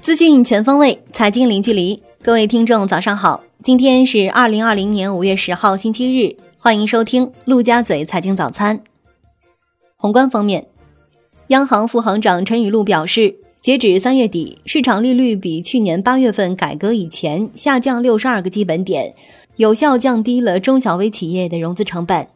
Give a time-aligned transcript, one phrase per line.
[0.00, 2.02] 资讯全方位，财经零距离。
[2.22, 3.44] 各位听众，早上好！
[3.62, 6.36] 今天是二零二零年五月十号，星期日。
[6.58, 8.82] 欢迎收听陆家嘴财经早餐。
[9.96, 10.66] 宏观方面，
[11.48, 19.14] 央行副行长陈雨露表示，截止三月底，市场利率比去年八月份改革以前下降六十二个基本点，
[19.56, 22.28] 有效降低了中小微企业的融资成本。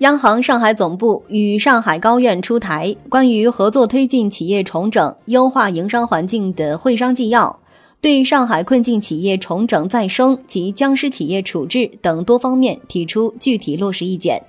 [0.00, 7.60] 央行上海总部与上海高院出台关于合作推进企业重整、优化营商环境的会商纪要，
[8.02, 14.42] 对上海困境企业重整再生及僵尸企业处置等多方面提出具体落实意见。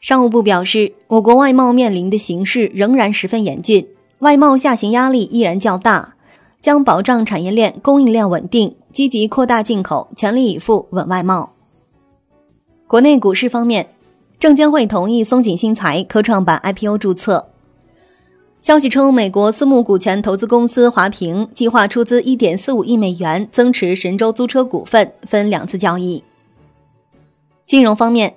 [0.00, 3.86] 商务部表示，我国外贸面临的形势仍然十分严峻，
[4.20, 6.14] 外贸下行压力依然较大，
[6.62, 11.52] 将保障产业链供应链稳定，积极扩大进口，全力以赴稳外贸。
[12.86, 13.86] 国内股市方面。
[14.40, 17.48] 证监会同意松井新材科创板 IPO 注册。
[18.60, 26.22] 消息称，美国私募股权投资公司华平计划出资1.45亿美元增持神州租车股份，分两次交易。
[27.66, 28.36] 金融方面，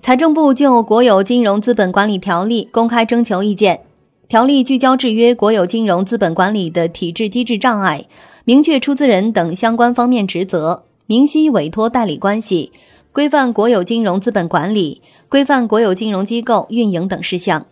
[0.00, 3.82] 财政部就《国有金融资本管理条例》公开征求意见。
[4.28, 8.06] 条例聚焦制约国有金融资本管理的体制机制障碍，
[8.46, 12.72] 明确出资人等相关方面职责，明晰委托代理关系，
[13.12, 15.02] 规范国有金融资本管理。
[15.32, 17.64] 规范国有金融机构运营等事项，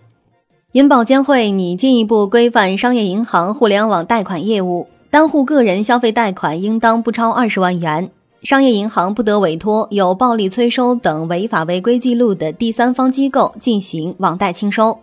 [0.72, 4.88] 银保监会拟进一步规范商业银行互联网贷款业务。
[5.10, 8.10] 单户个人消费贷款应当不超二十万元，
[8.42, 14.98] 商业银行不得委托有暴力催收等违法违规记录的第三方机构进行网贷清收。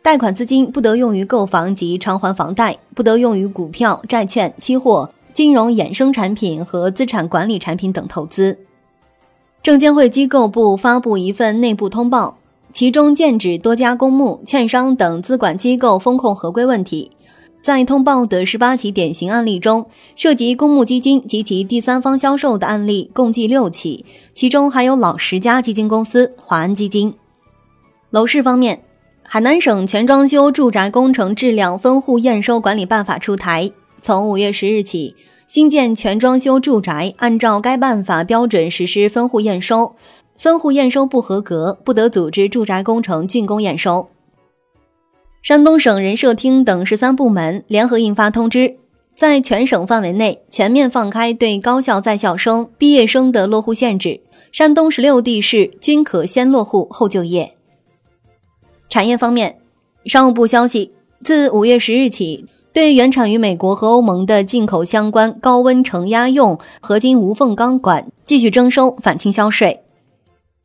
[0.00, 8.56] 贷款资金不得用于购房及偿还房贷，不得用于股票、债券、期货、金融衍生产品和资产管理产品等投资。
[9.62, 12.38] 证监会机构部发布一份内部通报，
[12.72, 17.10] 其中剑指多家公募、券商等资管机构风控合规问题。
[17.60, 19.86] 在通报的十八起典型案例中，
[20.16, 27.12] 涉及公募基金及其第三方销售的案例共计六起，其中还有老十家基金公司华安基金。
[28.10, 28.80] 楼市方面，
[29.22, 33.70] 海南省全装修住宅工程质量分户验收管理办法出台，
[34.00, 35.14] 从五月十日起。
[35.48, 39.96] 新建全装修住宅按照该办法标准实施分户验收，
[40.36, 44.10] 分户验收不合格，不得组织住宅工程竣工验收。
[45.42, 48.76] 山东省人社厅等十三部门联合印发通知，
[49.14, 54.20] 在全省范围内全面放开对高校在校生、毕业生的落户限制，
[54.52, 57.54] 山东十六地市均可先落户后就业。
[58.90, 59.58] 产业方面，
[60.04, 60.92] 商务部消息，
[61.24, 62.44] 自五月十日起。
[62.78, 69.80] 对原产于美国和欧盟的进口相关高温承压用合金无缝钢管继续征收反倾销税。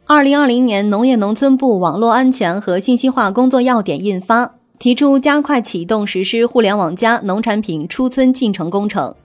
[0.05, 9.15] 二零二零年农业农村部网络安全和信息化工作要点印发，提出加快启动实施“互联网加”农产品出村进程工程。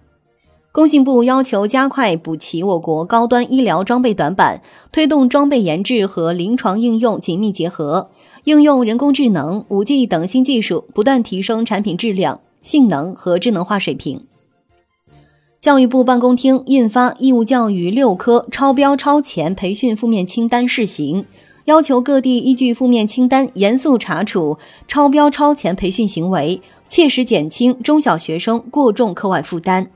[0.72, 8.08] 工信部要求加快补齐我国高端医疗装备短板，推动装备研制和临床应用紧密结合，
[8.44, 12.40] 应用人工智能、五 G 等新技术，不断提升产品质量。
[12.68, 14.20] 性能和智能化水平。
[15.58, 21.24] 教育部办公厅印发义务教育六科超标超前培训负面清单试行，
[21.64, 29.90] 要求各地依据负面清单严肃查处超标超前培训行为，切实减轻中小学生过重课外负担。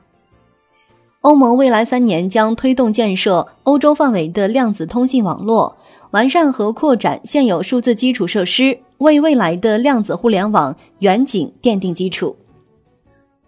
[1.21, 5.77] 欧盟未来三年将推动建设欧洲范围的量子通信网络，
[6.13, 12.35] 完善和扩展现有数字基础设施，为未来的量子互联网远景奠定基础。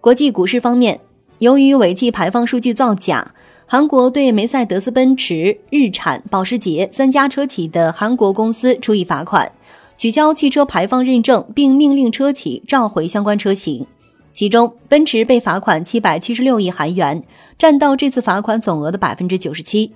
[0.04, 1.00] 国际股市方面，
[1.38, 3.32] 由于尾气排放数据造假，
[3.64, 9.50] 韩国对梅赛德斯奔驰、日产、保时捷三家车企的韩国公司处以罚款，
[9.96, 13.86] 取消汽车排放认证，并命令车企召回相关车型。
[14.34, 17.24] 其中，奔驰被罚款七百七十六亿韩元，
[17.56, 19.94] 占到这次罚款总额的百分之九十七。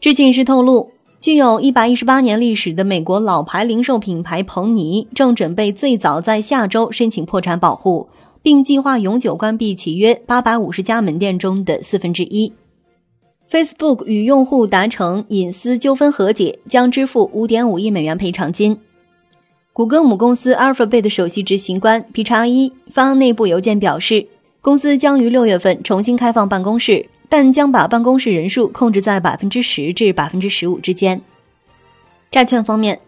[0.00, 8.08] 知情人士透露，具有一百一十八年历史的美国老牌零售品牌彭尼正准备最早在下周申请破产保护。
[8.42, 12.52] 并计划永久关闭其约八百五十家门店中的四分之一。
[13.48, 18.78] Facebook 与用户达成隐私纠纷和解，将支付五点五亿美元赔偿金。
[19.74, 24.26] 谷歌母公司 Alphabet 首席执行官皮查伊发内部邮件表示，
[24.60, 31.20] 公司将于六月份重新开放办公室，但将把办公室人数控制在百分之十至百分之十五之间。
[32.30, 33.00] 债券方面，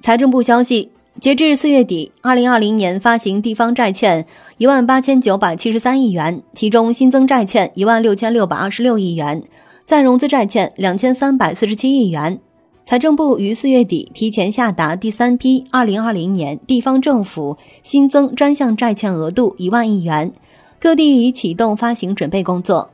[0.00, 0.90] 财政部消息。
[1.18, 4.26] 截至四月底，二零二零年发行地方债券
[4.58, 9.42] 一万八千九百七十三亿元，其中新增债券一万六千六百二十六亿元，
[9.86, 12.38] 再融资债券两千三百四十七亿元。
[12.84, 20.30] 财政部于四月底提前下达第三批二零二零年地方政府新增专项债券额度一万亿元，
[20.78, 22.90] 各地已启动发行准备工作。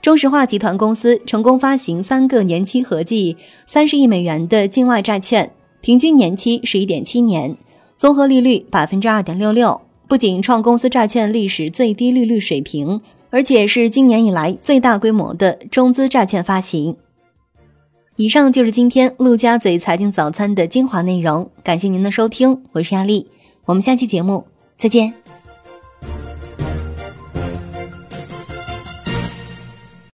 [0.00, 3.36] 中石化集团公司成功发行三个年期合计
[3.66, 7.56] 三十亿美元的境外债券，平均年期十一点七年，
[7.96, 16.96] 综合利率百分之二点六六，不仅创公司债券历史最低利率水平，而且是今年以来最大规模的中资债券发行。
[18.16, 23.28] 以上就是今天陆家嘴财经早餐的精华内容，感谢您的收听，我是亚丽，
[23.64, 24.44] 我们下期节目
[24.76, 25.27] 再见。